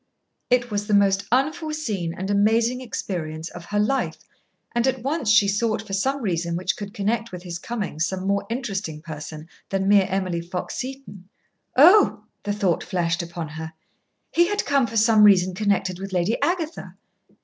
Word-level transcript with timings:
It 0.49 0.71
was 0.71 0.87
the 0.87 0.95
most 0.95 1.25
unforeseen 1.31 2.11
and 2.15 2.31
amazing 2.31 2.81
experience 2.81 3.49
of 3.51 3.65
her 3.65 3.77
life, 3.77 4.17
and 4.71 4.87
at 4.87 5.03
once 5.03 5.29
she 5.29 5.47
sought 5.47 5.83
for 5.83 5.93
some 5.93 6.23
reason 6.23 6.55
which 6.55 6.75
could 6.75 6.91
connect 6.91 7.31
with 7.31 7.43
his 7.43 7.59
coming 7.59 7.99
some 7.99 8.25
more 8.25 8.43
interesting 8.49 9.03
person 9.03 9.47
than 9.69 9.87
mere 9.87 10.07
Emily 10.09 10.41
Fox 10.41 10.73
Seton. 10.73 11.29
Oh, 11.77 12.23
the 12.41 12.51
thought 12.51 12.83
flashed 12.83 13.21
upon 13.21 13.49
her, 13.49 13.73
he 14.33 14.47
had 14.47 14.65
come 14.65 14.87
for 14.87 14.97
some 14.97 15.23
reason 15.23 15.53
connected 15.53 15.99
with 15.99 16.13
Lady 16.13 16.35
Agatha. 16.41 16.95